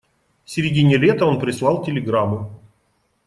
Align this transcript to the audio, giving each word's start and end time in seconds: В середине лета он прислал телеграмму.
В 0.45 0.49
середине 0.49 0.97
лета 0.97 1.27
он 1.27 1.39
прислал 1.39 1.85
телеграмму. 1.85 2.59